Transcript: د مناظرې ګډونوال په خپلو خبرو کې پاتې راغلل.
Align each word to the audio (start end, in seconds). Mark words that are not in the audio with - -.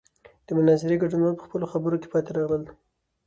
د 0.47 0.47
مناظرې 0.57 0.95
ګډونوال 1.01 1.35
په 1.39 1.43
خپلو 1.47 1.65
خبرو 1.73 2.01
کې 2.01 2.11
پاتې 2.13 2.31
راغلل. 2.37 2.63